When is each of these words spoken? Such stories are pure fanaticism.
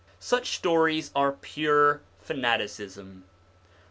Such 0.19 0.55
stories 0.55 1.11
are 1.15 1.31
pure 1.31 2.01
fanaticism. 2.23 3.25